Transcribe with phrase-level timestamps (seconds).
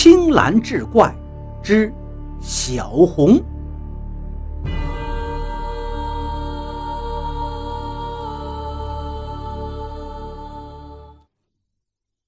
[0.00, 1.12] 青蓝志怪
[1.60, 1.92] 之
[2.40, 3.44] 小红。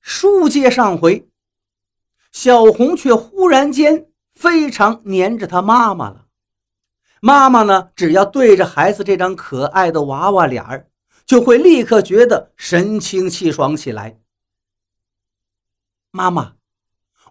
[0.01, 1.29] 书接上回，
[2.33, 6.27] 小红却忽然间非常黏着她妈妈了。
[7.21, 10.89] 妈妈呢，只要对着孩子这张可爱的娃娃脸儿，
[11.25, 14.19] 就会立刻觉得神清气爽起来。
[16.11, 16.55] 妈妈，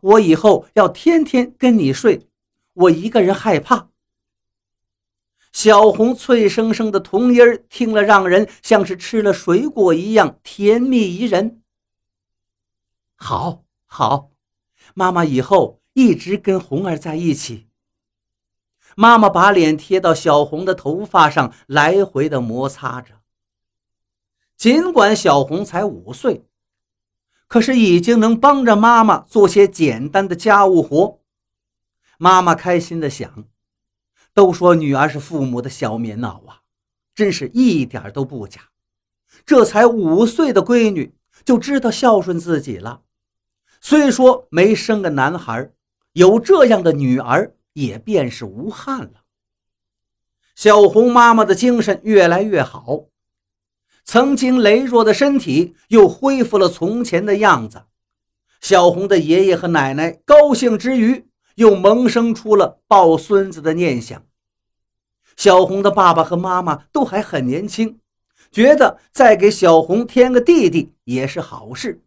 [0.02, 2.27] 我以后要天天跟你睡，
[2.73, 3.89] 我一个人害怕。
[5.52, 11.62] 小红脆生生的童音儿听了，让人像是吃了水果一样甜蜜宜人。
[13.16, 14.31] 好，好，
[14.94, 17.67] 妈妈以后一直跟红儿在一起。
[18.95, 23.16] 妈妈把脸贴到小红的头发上，来回的摩擦着。
[24.55, 26.48] 尽管小红才五岁。
[27.49, 31.20] 可是已经能帮着妈妈做些简单的家务活，
[32.19, 33.45] 妈妈开心的想：
[34.36, 36.61] 都说女儿是父母的小棉袄啊，
[37.16, 38.69] 真是一点都不假。
[39.47, 43.02] 这才五岁的闺女就知道孝顺自己了。
[43.81, 45.72] 虽说没生个男孩，
[46.13, 49.23] 有这样的女儿也便是无憾了。
[50.53, 53.06] 小红妈妈的精神越来越好。
[54.11, 57.83] 曾经羸弱的身体又恢复了从前的样子，
[58.59, 64.25] 小红的爷爷和奶奶高兴之余，又萌生出了抱孙子的念想。
[65.38, 67.99] 小红的爸爸和妈妈都还很年轻，
[68.51, 72.01] 觉得再给小红添个弟弟也是好事，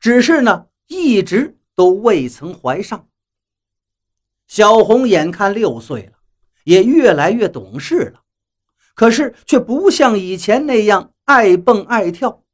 [0.00, 3.06] 只是呢，一直都未曾怀上。
[4.48, 6.14] 小红眼看六岁了，
[6.64, 8.22] 也越来越懂事了，
[8.96, 11.12] 可是却不像以前那样。
[11.26, 12.44] 爱蹦爱跳，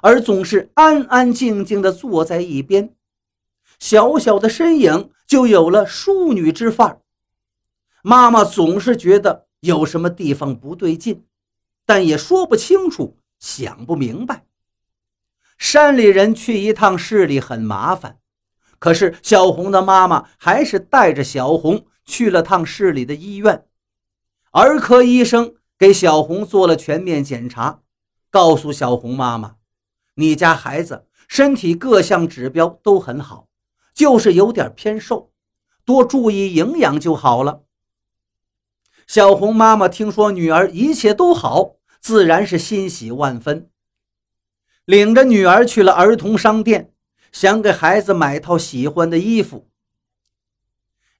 [0.00, 2.94] 而总是安安静静地坐在一边，
[3.78, 7.00] 小小的身影就有了淑女之范儿。
[8.02, 11.26] 妈妈总是觉得有什么地方不对劲，
[11.84, 14.46] 但也说不清楚，想不明白。
[15.58, 18.18] 山里人去一趟市里很麻烦，
[18.78, 23.66] 可是小红的妈妈还是带着小红去了趟市里的医院。
[24.52, 27.82] 儿科医生给小红做了全面检查。
[28.34, 29.58] 告诉小红妈妈，
[30.16, 33.46] 你家孩子身体各项指标都很好，
[33.94, 35.30] 就是有点偏瘦，
[35.84, 37.62] 多注意营养就好了。
[39.06, 43.70] 小红妈妈听说女儿一切都好，自然是欣喜万分，
[44.84, 46.92] 领着女儿去了儿童商店，
[47.30, 49.68] 想给孩子买套喜欢的衣服。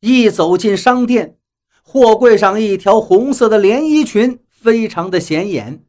[0.00, 1.38] 一走进商店，
[1.84, 5.86] 货柜上一条红色的连衣裙非常的显眼。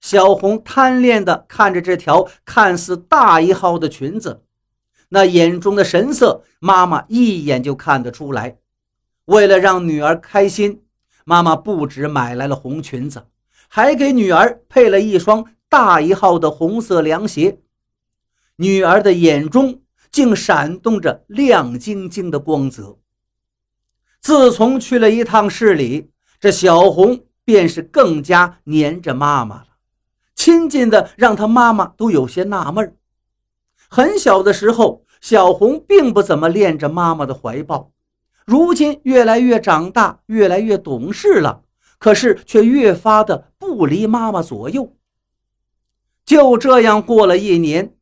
[0.00, 4.42] 小红贪恋地看着这条看似大一号的裙子，
[5.08, 8.58] 那眼中的神色，妈妈一眼就看得出来。
[9.26, 10.82] 为了让女儿开心，
[11.24, 13.26] 妈妈不止买来了红裙子，
[13.68, 17.58] 还给女儿配了一双大一号的红色凉鞋。
[18.56, 22.98] 女儿的眼中竟闪动着亮晶晶的光泽。
[24.20, 26.10] 自从去了一趟市里，
[26.40, 29.67] 这小红便是更加黏着妈妈了。
[30.38, 32.96] 亲近的让他妈妈都有些纳闷
[33.90, 37.90] 很小的时候，小红并不怎么恋着妈妈的怀抱，
[38.46, 41.64] 如今越来越长大，越来越懂事了，
[41.98, 44.96] 可是却越发的不离妈妈左右。
[46.24, 47.96] 就这样过了一年，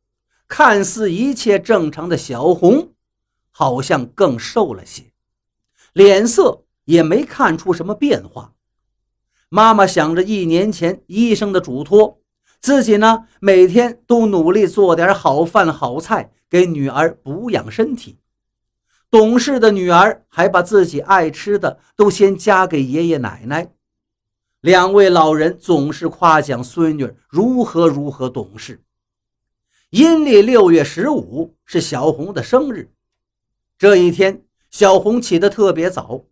[0.47, 2.93] 看似一切正常的小红，
[3.49, 5.11] 好像更瘦了些，
[5.91, 8.53] 脸色也没看出什么变化。
[9.49, 12.19] 妈妈想着一年前医生的嘱托。
[12.67, 18.17] 自己呢，每天都努力做点好饭好菜给女儿补养身体。
[19.09, 23.71] 懂事的女儿还把自己爱吃的都先夹给爷爷奶奶。
[24.59, 28.83] 两位老人总是夸奖孙女如何如何懂事。
[29.91, 32.91] 阴历六月十五是小红的生日，
[33.77, 36.25] 这一天，小红起得特别早，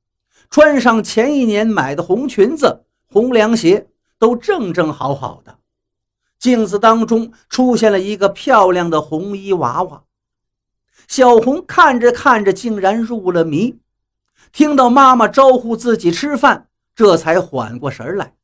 [0.49, 3.87] 穿上前一年买的红裙子、红凉鞋，
[4.19, 5.59] 都正正好好的。
[6.45, 10.03] 镜子当中出现了一个漂亮的红衣娃娃，
[11.07, 13.79] 小红看着看着，竟然入了迷。
[14.51, 18.35] 听到妈妈招呼自己吃饭，这才缓过神来。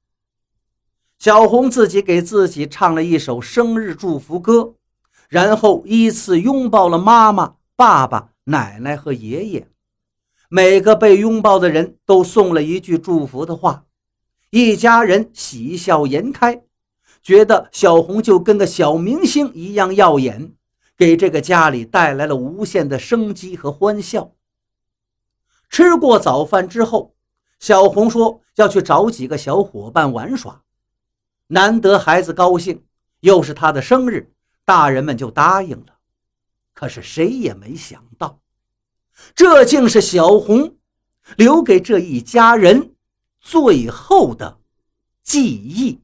[1.20, 4.74] 小红自己给自己唱了一首生日祝福歌，
[5.30, 9.68] 然后依次拥抱了妈妈、爸爸、奶奶和爷爷。
[10.50, 13.84] 每个被拥抱的人都送了一句祝福的话，
[14.50, 16.64] 一家人喜笑颜开。
[17.22, 20.54] 觉得小红就跟个小明星一样耀眼，
[20.98, 24.34] 给这个家里带来了无限的生机和欢笑。
[25.70, 27.16] 吃过早饭之后，
[27.60, 30.64] 小红说要去找几个小伙伴玩耍，
[31.48, 32.84] 难得孩子高兴，
[33.20, 34.34] 又是他的生日，
[34.66, 35.98] 大人们就答应了。
[36.74, 38.40] 可是谁也没想到，
[39.36, 40.76] 这竟是小红
[41.38, 42.96] 留给这一家人
[43.40, 44.58] 最后的
[45.24, 46.02] 记忆。